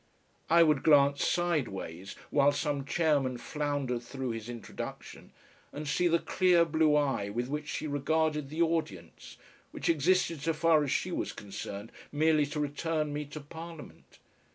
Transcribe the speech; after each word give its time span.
I 0.49 0.63
would 0.63 0.81
glance 0.81 1.23
sideways 1.27 2.15
while 2.31 2.51
some 2.51 2.85
chairman 2.85 3.37
floundered 3.37 4.01
through 4.01 4.31
his 4.31 4.49
introduction 4.49 5.31
and 5.71 5.87
see 5.87 6.07
the 6.07 6.17
clear 6.17 6.65
blue 6.65 6.95
eye 6.95 7.29
with 7.29 7.49
which 7.49 7.67
she 7.67 7.85
regarded 7.85 8.49
the 8.49 8.63
audience, 8.63 9.37
which 9.69 9.89
existed 9.89 10.41
so 10.41 10.53
far 10.53 10.83
as 10.83 10.91
she 10.91 11.11
was 11.11 11.33
concerned 11.33 11.91
merely 12.11 12.47
to 12.47 12.59
return 12.59 13.13
me 13.13 13.25
to 13.25 13.41
Parliament. 13.41 14.17